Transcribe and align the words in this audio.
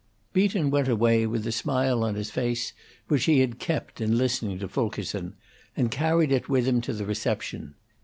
V. 0.33 0.47
Beaton 0.47 0.71
went 0.71 0.87
away 0.87 1.27
with 1.27 1.43
the 1.43 1.51
smile 1.51 2.03
on 2.03 2.15
his 2.15 2.31
face 2.31 2.73
which 3.07 3.25
he 3.25 3.41
had 3.41 3.59
kept 3.59 4.01
in 4.01 4.17
listening 4.17 4.57
to 4.57 4.67
Fulkerson, 4.67 5.35
and 5.77 5.91
carried 5.91 6.31
it 6.31 6.49
with 6.49 6.67
him 6.67 6.81
to 6.81 6.93
the 6.93 7.05
reception. 7.05 7.75